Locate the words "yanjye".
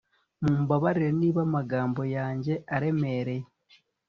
2.15-2.53